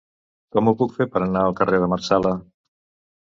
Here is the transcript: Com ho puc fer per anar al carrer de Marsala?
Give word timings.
Com 0.55 0.69
ho 0.69 0.71
puc 0.79 0.95
fer 0.95 1.07
per 1.17 1.21
anar 1.25 1.43
al 1.49 1.55
carrer 1.59 1.81
de 1.83 1.89
Marsala? 1.93 2.33